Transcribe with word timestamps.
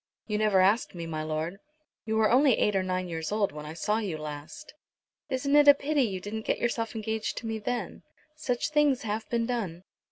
"You 0.25 0.39
never 0.39 0.61
asked 0.61 0.95
me, 0.95 1.05
my 1.05 1.21
lord." 1.21 1.57
"You 2.05 2.15
were 2.17 2.31
only 2.31 2.57
eight 2.57 2.75
or 2.75 2.81
nine 2.81 3.07
years 3.07 3.31
old 3.31 3.51
when 3.51 3.67
I 3.67 3.75
saw 3.75 3.99
you 3.99 4.17
last." 4.17 4.73
"Isn't 5.29 5.55
it 5.55 5.67
a 5.67 5.75
pity 5.75 6.01
you 6.01 6.19
didn't 6.19 6.41
get 6.41 6.57
yourself 6.57 6.95
engaged 6.95 7.37
to 7.37 7.45
me 7.45 7.59
then? 7.59 8.01
Such 8.35 8.71
things 8.71 9.03
have 9.03 9.29
been 9.29 9.45
done." 9.45 9.83